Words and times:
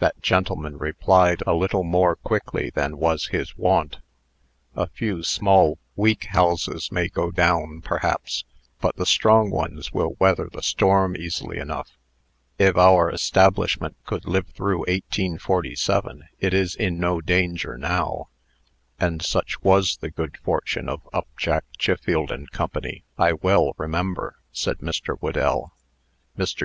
That 0.00 0.20
gentleman 0.20 0.76
replied, 0.76 1.44
a 1.46 1.54
little 1.54 1.84
more 1.84 2.16
quickly 2.16 2.70
than 2.74 2.98
was 2.98 3.26
his 3.28 3.56
wont: 3.56 3.98
"A 4.74 4.88
few 4.88 5.22
small, 5.22 5.78
weak 5.94 6.24
houses 6.30 6.90
may 6.90 7.06
go 7.06 7.30
down, 7.30 7.80
perhaps, 7.80 8.42
but 8.80 8.96
the 8.96 9.06
strong 9.06 9.52
ones 9.52 9.92
will 9.92 10.16
weather 10.18 10.48
the 10.52 10.64
storm 10.64 11.16
easy 11.16 11.58
enough. 11.58 11.92
If 12.58 12.76
our 12.76 13.08
establishment 13.08 13.94
could 14.04 14.24
live 14.26 14.48
through 14.48 14.78
1847, 14.78 16.24
it 16.40 16.52
is 16.52 16.74
in 16.74 16.98
no 16.98 17.20
danger 17.20 17.78
now." 17.78 18.30
"And 18.98 19.22
such 19.22 19.62
was 19.62 19.98
the 19.98 20.10
good 20.10 20.38
fortune 20.38 20.88
of 20.88 21.08
Upjack, 21.12 21.62
Chiffield 21.78 22.32
& 22.50 22.50
Co., 22.50 22.68
I 23.16 23.32
well 23.34 23.74
remember," 23.78 24.38
said 24.50 24.78
Mr. 24.78 25.16
Whedell. 25.18 25.70
Mr. 26.36 26.60